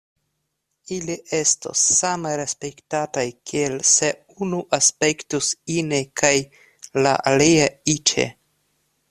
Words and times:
Ili 0.93 1.15
estos 1.39 1.83
same 1.97 2.31
respektataj 2.41 3.25
kiel 3.51 3.77
se 3.91 4.09
unu 4.47 4.63
aspektus 4.79 5.51
ine 5.77 6.01
kaj 6.23 6.35
la 7.03 7.15
alia 7.35 7.71
iĉe. 7.97 8.29